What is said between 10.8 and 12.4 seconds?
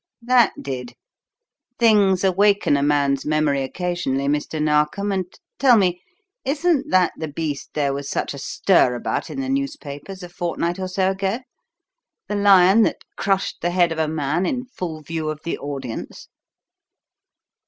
so ago the